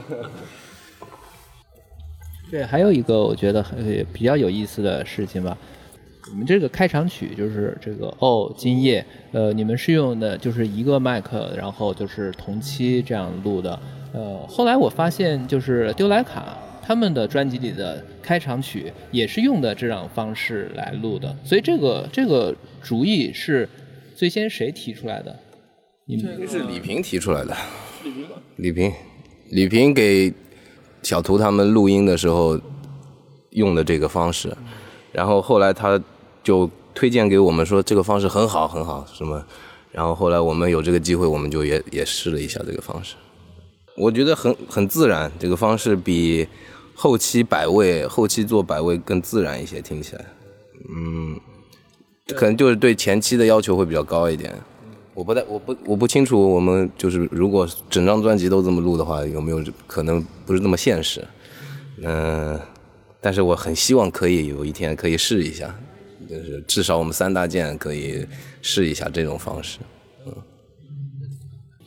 [2.50, 5.58] 对，还有一个我觉得很呃比较有意思的事情吧，
[6.30, 13.78] 你们这个开场曲就是这个哦今夜，呃，你们是用的就是一个麦克，然后就是同期这样录的，
[14.14, 16.56] 呃，后来我发现就是丢莱卡
[16.88, 23.68] 他们的专辑里的开场曲也是用的这种方式来录的，所以这个这个主意是
[24.16, 25.38] 最先谁提出来的？
[26.06, 27.54] 你们这是李平提出来的。
[28.56, 28.90] 李平，
[29.50, 30.32] 李平给
[31.02, 32.58] 小图他们录音的时候
[33.50, 34.50] 用的这个方式，
[35.12, 36.00] 然后后来他
[36.42, 39.44] 就推荐给我们说这个方式很好很好什么，
[39.92, 43.14] 然后后来我们有这个机会，我们就也也试了一下这个方式，
[43.94, 46.48] 我觉得很很自然，这个方式比
[47.00, 50.24] 后期摆位后期做摆位更自然一些，听起来，
[50.92, 51.38] 嗯，
[52.34, 54.52] 可能就是对前期的要求会比较高一点。
[55.14, 61.24] 我不太，我不，我不清楚，我们就是如果整张专辑都这么录的话，有没有可能不是那么现实？
[62.02, 62.58] 嗯、
[63.20, 65.72] 但是我很希望可以有一天可以试一下，
[66.28, 68.26] 就是至少我们三大件可以
[68.60, 69.78] 试一下这种方式。
[70.26, 70.32] 嗯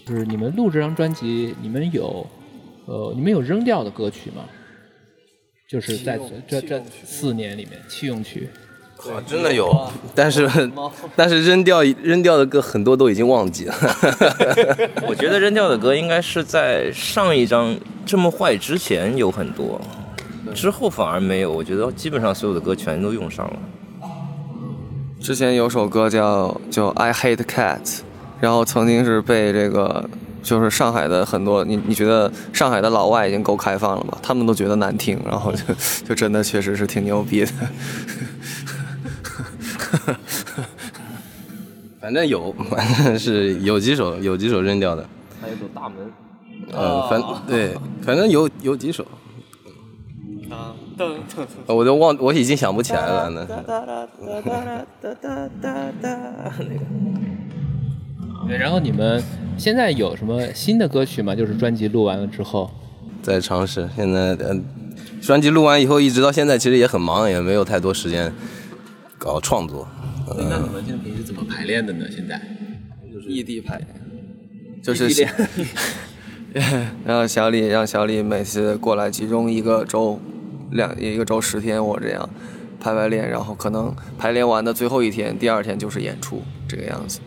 [0.06, 2.26] 就是你们录这张专辑，你们有
[2.86, 4.44] 呃，你们有扔掉的歌曲吗？
[5.72, 8.50] 就是在这这四年里面，弃用曲。
[9.06, 10.46] 哇，真的有，但是
[11.16, 13.74] 但是扔掉扔掉的歌很多都已经忘记了。
[15.08, 17.74] 我觉得扔掉的歌应该是在上一张
[18.06, 19.80] 这么坏之前有很多，
[20.54, 21.50] 之后反而没有。
[21.50, 23.60] 我觉得基本上所有的歌全都用上了。
[25.22, 28.02] 之前有首歌叫叫 I Hate Cats，
[28.42, 30.10] 然后曾经是被这个
[30.42, 34.18] 就是上海的很多你你觉得上海的老外已经够开放了吧？
[34.22, 35.60] 他们都觉得难听，然后就
[36.06, 37.52] 就真的确实是挺牛逼的。
[42.02, 45.06] 反正有，反正是有几首有几首扔掉的。
[45.42, 46.12] 还有首大门，
[46.72, 49.06] 呃，反对，反正有有几首。
[50.98, 51.16] 噔
[51.68, 53.30] 噔我都忘，我已经想不起来了。
[53.30, 53.46] 那
[58.48, 59.24] 对，然后你们
[59.58, 61.36] 现在有什么新的歌曲吗？
[61.36, 62.70] 就是专辑录完了之后，
[63.22, 63.88] 在尝试。
[63.96, 64.60] 现在，呃，
[65.22, 68.32] 专辑录完以后，一直到现在，其实也很忙，也没有太多时间
[69.18, 69.88] 搞创作。
[70.28, 72.06] 那你们现在平时怎么排练的呢？
[72.10, 72.42] 现在
[73.28, 73.80] 异地排，
[74.82, 75.28] 就是
[77.06, 80.20] 让小李让小李每次过来集中一个周，
[80.72, 82.30] 两一个周十天，我这样
[82.80, 87.20] 排排练，然后可能排练完的最后一天，第二天就是演出这个样子。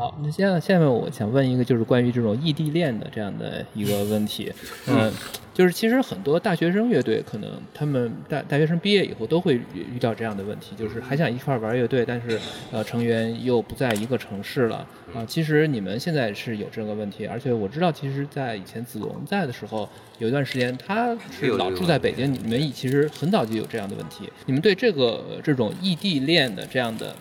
[0.00, 4.50] 好，那现在下面我想问一个，就是关于这种异地恋的这样的一个问题。
[4.88, 5.12] 嗯，
[5.52, 12.40] 就是其实很多大学生乐队，可能他们大大学生毕业以后都会遇遇到这样的问题，就是还想一块儿玩乐队，但是
[12.72, 15.22] 呃成员又不在一个城市了啊。
[15.28, 19.86] 其实你们现在是有这个问题，而且我知道，其实，在以前子龙在的时候，
[20.18, 24.32] 有一段时间他是老住在北京，你们其实很早就有这样的问题。
[24.46, 27.14] 你们对这个呃这种异地恋的这样的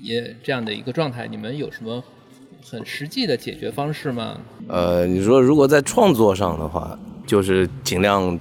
[0.00, 2.02] 也这样的一个状态，你们有什么
[2.64, 4.40] 很实际的解决方式吗？
[4.68, 8.38] 呃，你说如果在创作上的话，就是尽量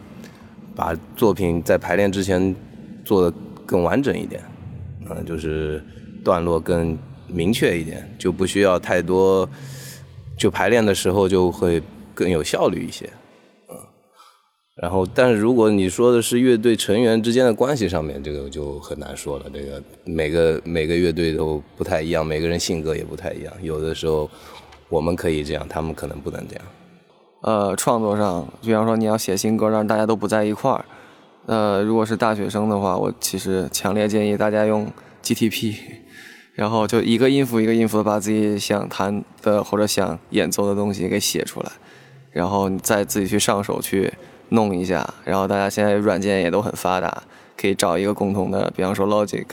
[0.75, 2.55] 把作品在排练之前
[3.03, 4.41] 做的更完整一点，
[5.09, 5.83] 嗯、就是
[6.23, 9.47] 段落更明确一点，就不需要太多，
[10.37, 11.81] 就排练的时候就会
[12.13, 13.09] 更有效率一些，
[14.75, 19.45] 然后，但是如果你说的是乐队成员之间的关系上面，这个就很难说了。
[19.53, 23.53] 这个每个每个乐队都不太一样，每个人性格也不太一样。
[23.61, 24.29] 有的时候
[24.89, 26.63] 我们可以这样，他们可能不能这样。
[27.41, 30.85] 呃，创作上，比方说你要写新歌，让大家都不在一块儿，
[31.47, 34.87] 呃，如果是大学生的话，我其实强烈建议大家用
[35.21, 35.75] GTP，
[36.55, 41.71] 然后就一个音符一个音符的把自己想弹的或者想演奏的东西给写出来，
[42.31, 44.13] 然后你再自己去上手去
[44.51, 45.13] 弄一下。
[45.25, 47.23] 然后大家现在软件也都很发达，
[47.57, 49.45] 可以找一个共同的，比方说 Logic，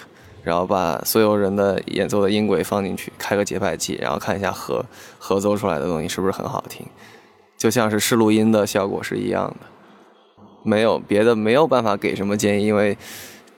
[0.45, 4.85] 然后把所有人的演奏的音轨放进去，开个节拍器，然后看一下合
[5.19, 6.87] 合奏出来的东西是不是很好听，
[7.57, 9.67] 就像是试录音的效果是一样的。
[10.65, 12.99] 没有别的，没有办法给什么建议，因为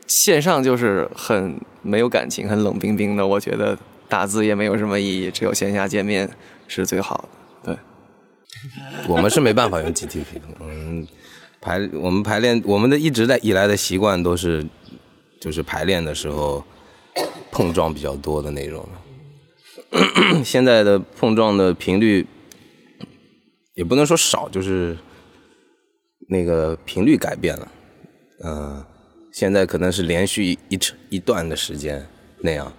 [0.07, 3.27] 线上就是很没有感情、很冷冰冰的。
[3.27, 3.77] 我觉得
[4.09, 6.29] 打字也没有什么意义，只有线下见面
[6.69, 7.29] 是最好
[7.65, 7.75] 的。
[7.75, 7.79] 对，
[9.09, 11.07] 我们是没办法用 GTP，的嗯，
[11.61, 14.67] 排我们排练，我们的一直在以来的习惯都是，
[15.41, 16.65] 就是排练的时候
[17.51, 18.89] 碰撞比较多的那种。
[20.45, 22.27] 现在的碰撞的频率
[23.75, 24.97] 也不能说少，就是。
[26.33, 27.69] 那个频率改变了，
[28.45, 28.85] 嗯，
[29.33, 32.07] 现在可能是连续一一一段的时间
[32.39, 32.73] 那样，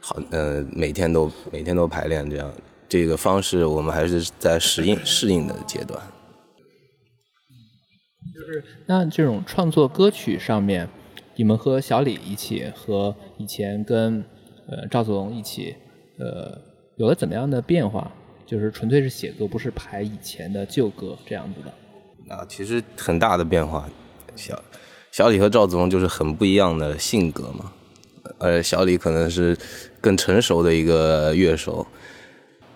[0.00, 2.50] 好，呃，每天都每天都排练这样，
[2.88, 6.00] 这个方式我们还是在适应适应的阶段。
[8.44, 10.86] 就是那这种创作歌曲上面，
[11.34, 14.22] 你们和小李一起，和以前跟
[14.68, 15.74] 呃赵子龙一起，
[16.18, 16.60] 呃，
[16.96, 18.12] 有了怎么样的变化？
[18.44, 22.34] 就是纯粹是写歌，不是排以前的旧歌这样子的。
[22.36, 23.88] 啊，其实很大的变化，
[24.36, 24.62] 小
[25.10, 27.72] 小李和赵子龙就是很不一样的性格嘛。
[28.38, 29.56] 呃，小李可能是
[30.02, 31.86] 更成熟的一个乐手，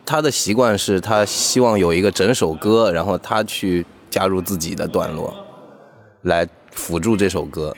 [0.07, 5.35] 他的习惯是他希望有一个整首歌，然后他去加入自己的段落，
[6.22, 7.74] 来辅助这首歌。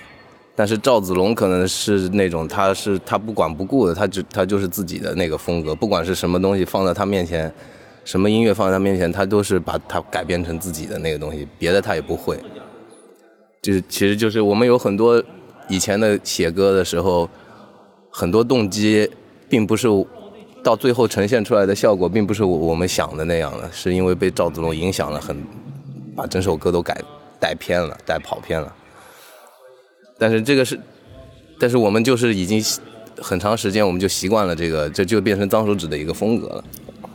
[0.55, 7.53] 但是赵子龙可能是那种他是他不管不顾的，他就他就是自己的那个风格，不管是什么东西放在他面前。
[8.03, 12.37] 什么音乐放在他面前，他都是把它改编成自己的那个东西，别的他也不会。
[13.61, 15.23] 就是，其实就是我们有很多
[15.69, 17.29] 以前的写歌的时候，
[18.11, 19.09] 很多动机
[19.51, 19.87] 并不是
[20.65, 25.37] 到最后呈现出来的效果，并不是我我们想的那样的，是因为被赵子龙影响了，很
[26.17, 26.95] 把整首歌都改
[27.41, 28.73] 带偏了，带跑偏了。
[30.19, 30.79] 但是这个是，
[31.59, 32.63] 但是我们就是已经
[33.17, 36.65] 很长时间，我们就习惯了这个，这就变成脏手指的一个风格了。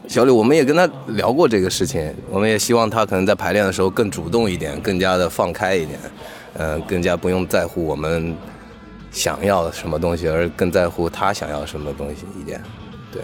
[0.07, 5.99] 小李，我们也跟他聊过这个事情，我们也希望他可能在排练的时候更主动一点，更加的放开一点，
[6.57, 8.35] 嗯，更加不用在乎我们
[9.11, 12.61] 想要什么东西，而更在乎他想要什么东西一点。
[13.11, 13.23] 对，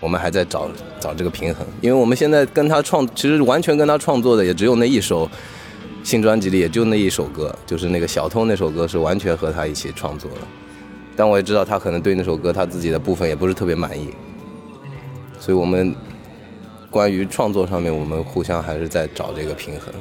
[0.00, 5.30] 我们还在找找这个平衡，因为我们现在跟他创，其实完全跟他创作的也只有那一首
[6.02, 10.38] 新专辑里也就那一首歌，就是那个小偷那首歌是完全和他一起创作的。
[11.16, 14.08] 但我也知道他可能对那首歌他自己的部分也不是特别满意，
[15.38, 15.94] 所以我们。
[16.90, 19.92] 关于创作上面，我们互相还是在找这个平衡。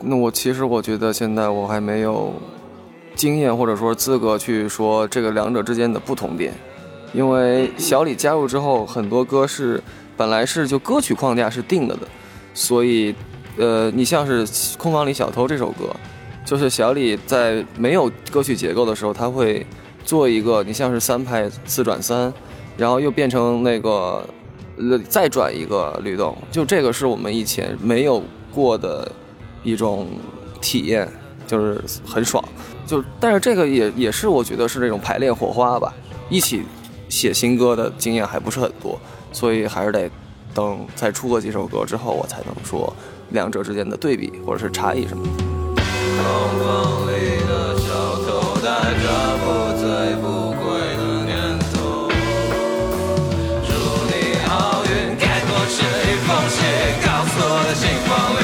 [0.00, 2.34] 那我其实我觉得现在我还没有
[3.14, 6.52] 经验或者说资格去说这个两者之间的不同点，
[7.12, 9.80] 因为小李加入之后，很多歌是
[10.16, 12.08] 本来是就歌曲框架是定了的，
[12.52, 13.14] 所以
[13.56, 15.94] 呃，你像是《空房里小偷》这首歌，
[16.44, 19.66] 就是小李在没有歌曲结构的时候，他会
[20.04, 22.32] 做一个你像是三拍四转三，
[22.76, 24.24] 然后又变成那个。
[24.78, 29.06] 呃，再转一个律动，就这个是我们以前没有过的
[29.62, 30.08] 一种
[30.62, 31.06] 体验，
[31.46, 32.42] 就是很爽。
[32.86, 35.92] 就但是这个也也是我觉得是那种排练火花吧，
[36.30, 36.62] 一起
[37.10, 38.98] 写新歌的经验还不是很多，
[39.30, 40.10] 所以还是得
[40.54, 42.90] 等再出过几首歌之后，我才能说
[43.32, 45.22] 两者之间的对比或者是差异什么？
[45.26, 46.22] 如
[46.58, 46.64] 果
[47.10, 47.12] 里
[47.48, 47.88] 的小
[48.22, 48.28] 偷
[48.60, 48.68] 带
[49.02, 49.04] 着
[49.42, 49.44] 不
[49.80, 49.82] 醉
[50.20, 50.62] 不归
[50.96, 51.32] 的念
[51.72, 51.74] 头。
[53.66, 53.70] 祝
[54.06, 54.12] 你
[54.46, 54.50] 好
[54.84, 55.76] 运，该我写
[56.06, 56.60] 一封信，
[57.04, 58.41] 告诉我的信房里。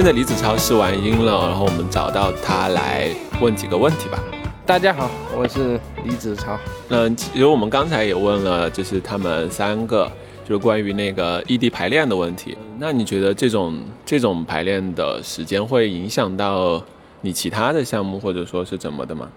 [0.00, 4.18] 现在李子超试完音了，然后我们找到他来问几个问题吧。
[4.64, 6.58] 大家好，我是李子超。
[6.88, 10.10] 嗯，其实我们刚才也问了，就是他们三个，
[10.42, 12.56] 就是关于那个异地排练的问题。
[12.78, 16.82] 那你觉得这种这种排练的时间会影响到
[17.20, 19.28] 你其他的项目，或者说是怎么的吗？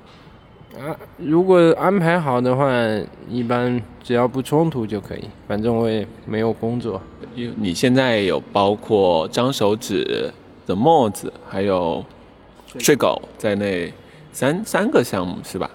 [0.79, 2.71] 啊，如果安排好的话，
[3.29, 5.25] 一般只要不冲突就可以。
[5.45, 7.01] 反正我也没有工作。
[7.35, 10.31] 因为你现在有包括张手指。
[10.65, 12.03] 的帽子还有
[12.79, 13.93] 睡狗在内，
[14.31, 15.69] 三三个项目是吧？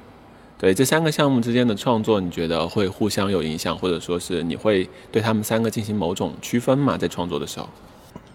[0.59, 6.99] 对，这三个项目之间的创作，你觉得会互相有影响，或者说是你会对他们三个进行某种区分吗？
[6.99, 7.68] 在创作的时候？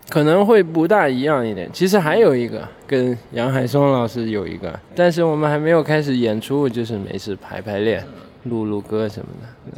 [0.10, 1.70] 可能会不大一样一点。
[1.74, 8.06] 其实还有一个跟杨海松老师有一个，但是我们还没有开始演出，就是没事排排练、
[8.44, 9.72] 录录歌什么的。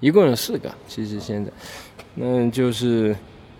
[0.00, 1.50] 一共有四个，其实现在，
[2.14, 3.16] 那就是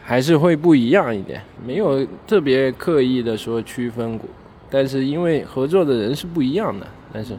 [0.06, 4.28] 还是会不一样一点，没有特别刻意的说区分过，
[4.70, 7.34] 但是因为合作的人是不一样的，但是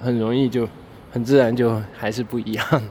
[0.00, 0.66] 很容易就
[1.12, 2.82] 很自然就还是不一样的。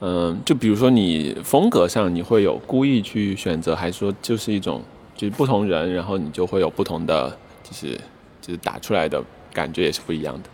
[0.00, 4.80] 嗯，就比如说你风格上，你会有故意去选择，还是说就是一种
[5.14, 7.98] 就是不同人，然后你就会有不同的，就是
[8.40, 10.48] 就是打出来的感觉也是不一样的。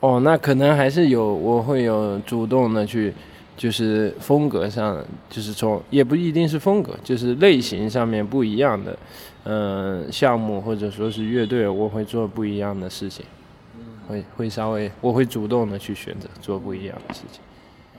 [0.00, 3.14] 哦，那可能还是有，我会有主动的去，
[3.60, 8.98] 就是风格上，就是从也不一定是风格，就是类型上面不一样的，
[9.44, 13.22] 嗯，项目或者说是乐队，我会做不一样的事情，
[14.08, 17.42] 会会稍微我会主动的去选择做不一样的事情。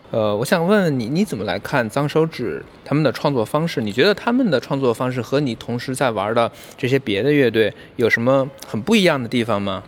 [0.10, 3.82] 呃，我想问问你，你怎么来看脏手指他们的创作方式？
[3.82, 9.84] 你觉得他们的创作方式和你同时在玩的这些别的乐队有什么很不一样的地方吗？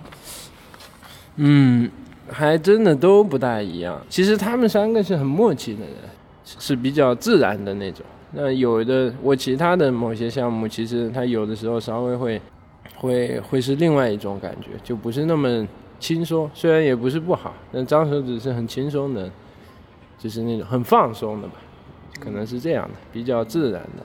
[1.37, 1.89] 嗯，
[2.29, 4.01] 还真的都不大一样。
[4.09, 5.93] 其实他们三个是很默契的人，
[6.43, 8.05] 是比较自然的那种。
[8.31, 12.41] 那有的我其他的某些项目，其实他有的时候稍微会，
[12.95, 15.67] 会会是另外一种感觉，就不是那么
[15.99, 16.49] 轻松。
[16.53, 19.29] 虽然也不是不好，但张手指是很轻松的，
[20.17, 21.53] 就是那种很放松的吧，
[22.19, 24.03] 可能是这样的，比较自然的。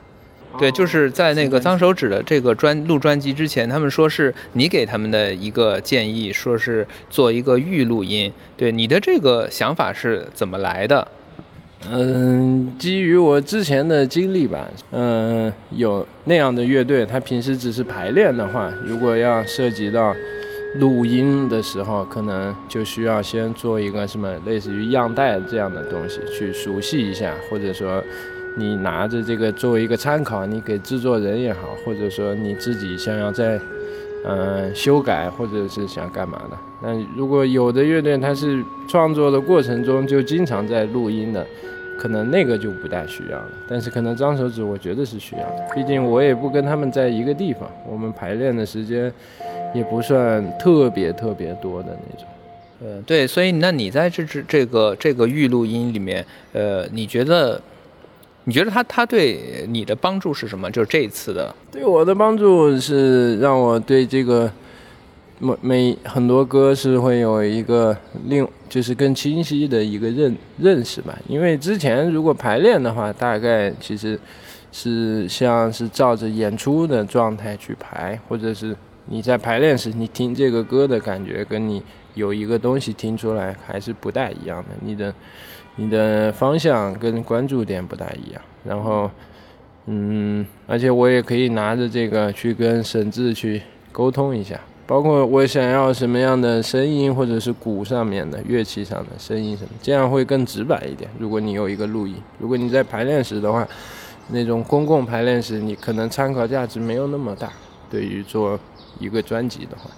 [0.57, 8.31] 对，就是在那个脏手指的这个专录专辑之前，他们说是你给他们的一个建议，说是做一个预录音。
[8.57, 11.07] 对，你的这个想法是怎么来的？
[11.89, 20.13] 嗯，基于我之前的经历吧，嗯，有那样的乐队，他平时只是排练的话，如果要涉及到
[20.75, 28.03] 录音的时候，可能就需要先做一个什么类似于样带这样的东西，去熟悉一下，或者说
[28.55, 33.59] 你拿着这个作为一个参考，你给制作人也好，或者说你自己想要在
[34.25, 36.57] 嗯修改，或者是想干嘛的。
[36.81, 41.45] 那如果有的乐队它是创作的过程中就经常在录音的。
[42.01, 49.11] 可能那个就不大需要了，但是可能张手指我觉得是需要的，毕竟我也不跟他们在一个地方，我们排练的时间
[49.73, 52.25] 也不算特别特别多的那种。
[52.81, 57.61] 呃，对，所以那你在这支这个这个预录音里面，呃，你觉得
[58.49, 60.71] 你觉得他他对你的帮助是什么？
[60.71, 64.51] 就是这一次的，对我的帮助是让我对这个。
[65.41, 67.95] 每每很多歌是会有一个
[68.25, 74.19] 另就是更清晰的一个认认识吧，因为之前如果排练的话，大概其实
[74.73, 78.75] 是像是照着演出的状态去排，或者是
[79.05, 81.81] 你在排练时你听这个歌的感觉，跟你
[82.15, 85.13] 有一个东西听出来还是不大一样的，你的
[85.75, 89.09] 你的方向跟关注点不大一样，然后
[89.85, 94.59] 嗯，而且我也可以拿着这个去跟沈志去沟通一下。
[94.85, 101.07] 包括我想要什么样的声音，或者是鼓上面的乐器上的声音什么，这样会更直白一点。
[101.19, 103.67] 如果你有一个录音，如果你在排练时的话，
[104.29, 107.51] 那种公共排练时，你可能参考价值没有那么大。
[107.87, 108.59] 对于做
[108.99, 109.89] 一个专辑的话，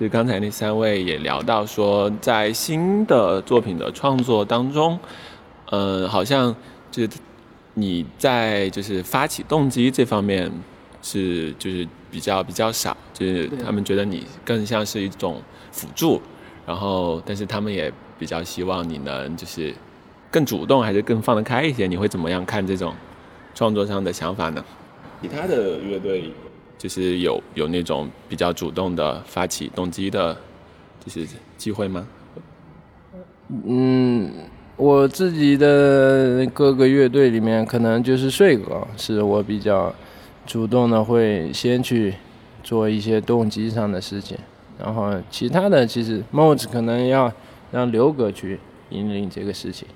[0.00, 4.98] 所以刚才那三位也聊到说，在新的作品的创作当中，
[5.68, 6.56] 呃，好像
[6.90, 7.10] 就是
[7.74, 10.50] 你在就是发起动机这方面
[11.02, 11.86] 是就是。
[12.12, 15.40] 比较比较少，就是他们觉得你更像是一种
[15.70, 16.20] 辅助，
[16.66, 19.72] 然后但是他们也比较希望你能就是
[20.28, 21.86] 更主动，还是更放得开一些。
[21.86, 22.92] 你会怎么样看这种
[23.54, 24.64] 创作上的想法呢？
[25.22, 26.32] 其他的乐队
[26.80, 30.34] 就是有有那种比较主动的发起动机的，
[31.04, 31.28] 就是
[31.58, 32.08] 机会吗？
[33.66, 34.32] 嗯，
[34.76, 39.94] 我自己的各个乐队里面，可能就是睡哥是我比较。
[40.46, 42.12] 主动的会先去
[42.64, 44.36] 做一些动机上的事情，
[44.76, 47.32] 然后其他的其实帽子可能要
[47.70, 48.58] 让刘哥去
[48.88, 49.86] 引领这个事情，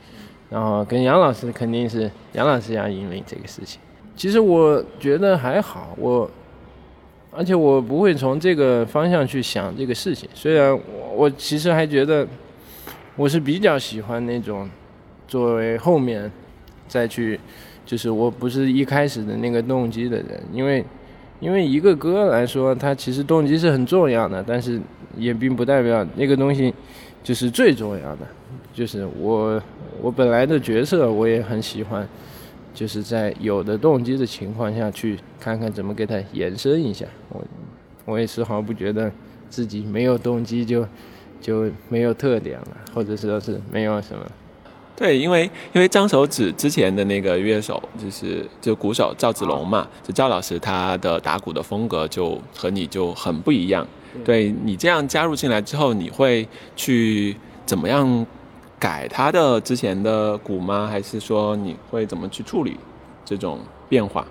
[0.49, 3.81] 然后跟杨老师肯定是杨老师要引领这个事情。
[4.15, 6.31] 其实我觉得还好，我
[7.37, 10.29] 而且我不会从这个方向去想这个事情。
[10.35, 10.81] 虽然我
[11.17, 12.27] 我其实还觉得
[13.17, 14.69] 我是比较喜欢那种
[15.27, 16.31] 作为后面
[16.87, 17.39] 再去。
[17.87, 20.83] 就是我不是一开始的那个动机的人，因为，
[21.39, 24.81] 因为一个歌来说，它其实动机是很重要的，但是
[25.19, 26.73] 也并不代表那个东西
[27.23, 28.21] 就是最重要的。
[28.73, 29.63] 就是我
[30.01, 32.09] 我本来的角色我也很喜欢，
[32.75, 37.07] 就是在有的动机的情况下去看看怎么给它延伸一下。
[37.29, 37.43] 我
[38.05, 39.11] 我也丝毫不觉得
[39.49, 40.87] 自己没有动机就
[41.41, 44.27] 就没有特点了，或者说是没有什么。
[44.97, 53.87] 对，因为因为张手指之前的那个乐手就是就鼓手赵子龙嘛，就赵老师他的打鼓的风格就和你就很不一样。
[54.25, 56.47] 对你这样加入进来之后，你会
[56.77, 58.25] 去怎么样
[58.85, 60.87] 改他的之前的鼓吗？
[60.87, 62.77] 还是说你会怎么去处理
[63.25, 63.59] 这种
[63.89, 64.27] 变化？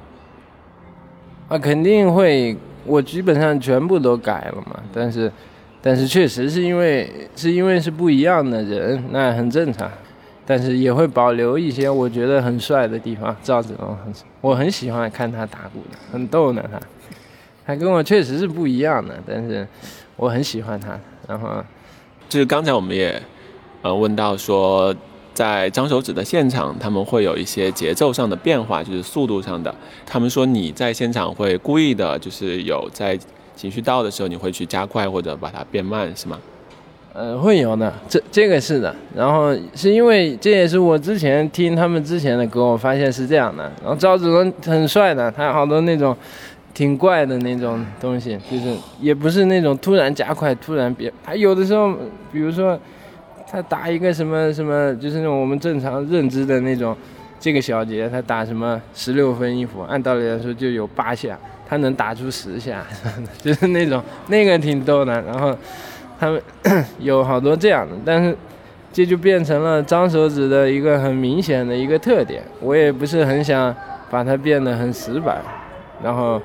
[1.49, 4.79] 啊，肯定会，我基本上全部都改了嘛。
[4.93, 5.31] 但是，
[5.81, 9.89] 但是确实是因为是因为是不一样的人，那很正常。
[10.45, 13.35] 但是也会保留一些我觉得很帅的地方。
[13.41, 16.79] 赵子龙很，我很喜欢看他打鼓的，很逗呢他。
[17.65, 19.67] 他跟我确实是不一样的，但是
[20.15, 20.99] 我很喜欢他。
[21.27, 21.63] 然后，
[22.29, 23.19] 就是刚才我们也
[23.83, 24.95] 呃问到说，
[25.33, 29.73] 在张手指的现场，他们会有一些节奏上的变化，就是速度上的。
[30.05, 33.19] 他们说你在现场会故意的，就是有在
[33.55, 36.39] 情绪到的时候，你会去加快或者把它变慢，是吗？
[37.13, 38.95] 呃，会有的，这这个是的。
[39.15, 43.71] 然后是因为这也是我之前听他们之前的歌，我发现是这样的。
[43.83, 46.15] 然后赵子龙很帅的，他好多那种
[46.73, 51.11] 挺怪的那种东西，就是也不是那种突然加快、突然变。
[51.23, 51.93] 他有的时候，
[52.31, 52.79] 比如说
[53.53, 56.97] 他打一个什么什么，就是那种我们正常认知的那种
[57.39, 62.83] 这个小节，他打什么十六分音符，按道理来说就有八下，他能打出十下，
[63.39, 65.21] 就是那种那个挺逗的。
[65.21, 65.55] 然后。
[66.19, 66.41] 他们
[66.99, 68.33] 有好多这样的，但是
[68.93, 72.41] 这就变成了张手指的一个很明显的一个特点。
[72.61, 73.75] 我也不是很想
[74.09, 75.41] 把它变得很死板，
[76.01, 76.41] 然后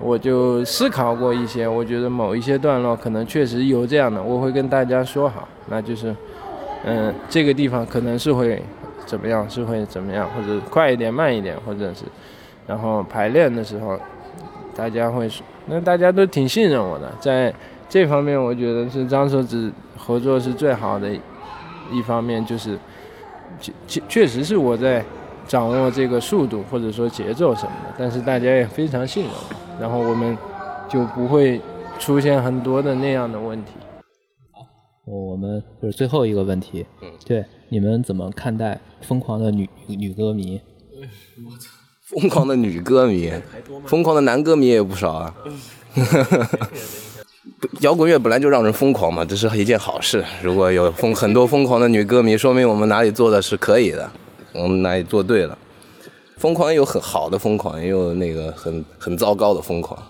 [0.00, 6.14] 我就思考过一些，我觉得某一些段落可能确实有这样的，我会跟大家说好，那就是，
[6.84, 8.62] 嗯，这个地方可能是会
[9.06, 12.04] 怎么样，是会怎么样，或者快一点、慢一点，或者是，
[12.66, 13.98] 然后排练的时候，
[14.76, 15.28] 大家会，
[15.66, 17.54] 那大家都挺信任我的，在。
[17.90, 21.08] 这方面我觉得是张手指合作是最好的
[21.90, 22.78] 一方面，就是
[23.58, 25.02] 确确确实是我在
[25.46, 30.36] 掌握这个速度或者说节奏什么的，但是大家也非常信任我，然后我们
[30.86, 31.58] 就不会
[31.98, 33.72] 出现很多的那样的问题。
[35.08, 40.60] 好，我们就是最后一个问题，嗯，对，你们怎么看待疯狂的女女歌迷？
[41.46, 41.70] 我操，
[42.02, 43.32] 疯狂的女歌迷，
[43.88, 45.34] 疯狂的男歌迷也有不少啊。
[47.80, 50.22] 摇滚乐本来就让人疯狂嘛，这是一件好事。
[50.42, 54.10] 如果有疯很多疯狂的女歌迷，说明我们哪里做的是可以的，
[54.52, 55.56] 我们哪里做对了。
[56.36, 60.00] 疯狂有很好的疯狂，也有那个很很糟糕的疯狂。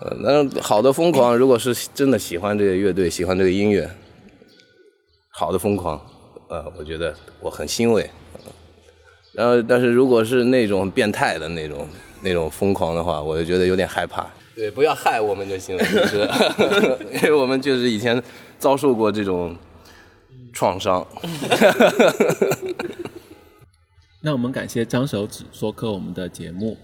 [0.00, 3.90] 呃，那好的疯狂，如果是真的喜欢这个乐队，喜欢这个音乐，
[5.28, 6.00] 好的疯狂，
[6.48, 8.08] 呃，我觉得我很欣慰。
[9.32, 11.86] 然后，但是如果是那种变态的那种
[12.22, 14.26] 那种疯狂的话，我就觉得有点害怕。
[14.56, 16.28] 对，不要害我们就行了， 就是，
[17.16, 18.22] 因为我们就是以前
[18.58, 19.54] 遭受过这种
[20.52, 21.06] 创伤。
[24.22, 26.76] 那我们感谢张手指做客我们的节目，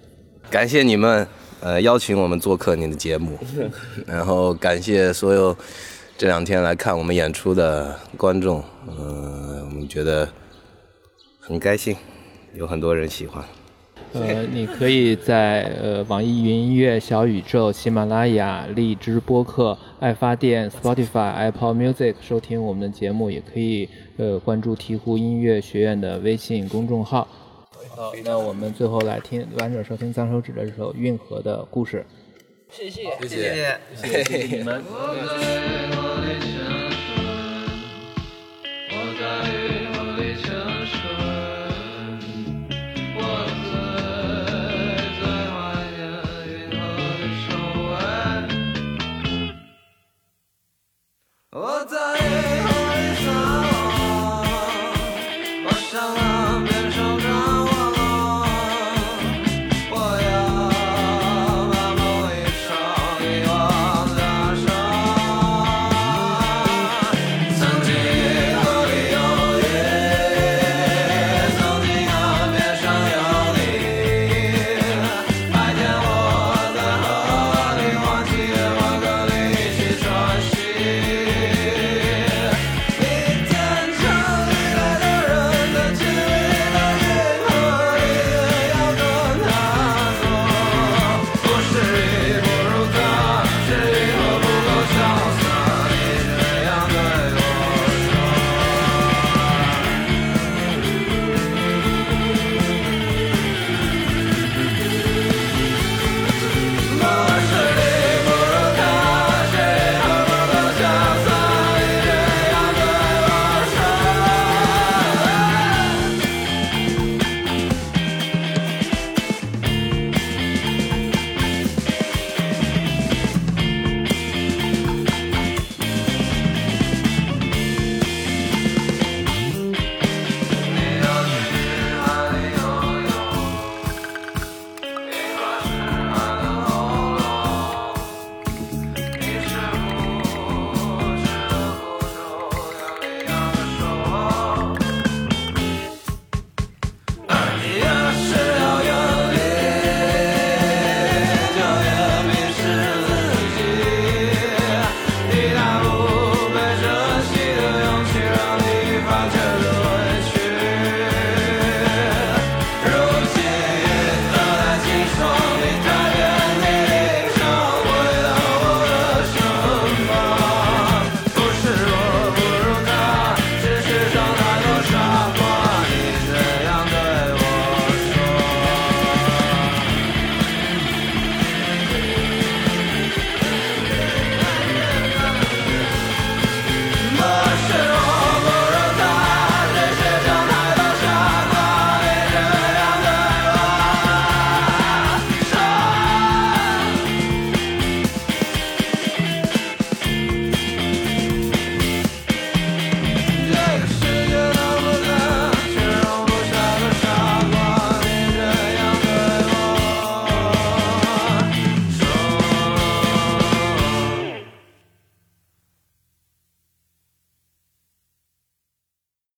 [0.51, 1.27] 感谢你们
[1.61, 3.39] 呃邀请我们做客你的节目，
[4.07, 5.57] 然后感谢所有
[6.17, 10.29] 这两天来看我们演出的观众，嗯，我们觉得
[11.41, 11.97] 很开心，
[12.55, 13.45] 有很多人喜欢。
[14.13, 23.87] 呃，你可以在呃网易云音乐、小宇宙、喜马拉雅、荔枝播客、爱发电、Spotify、Apple Music 收听我们的节目，也可以
[24.17, 27.29] 呃关注鹈鹕音乐学院的微信公众号。
[27.97, 32.05] 好，那我们最后来听完整收听《脏手指》的这首《运河》的故事。
[32.69, 34.83] 谢谢，谢谢，谢谢你们。
[34.85, 34.95] 我
[39.19, 41.06] 在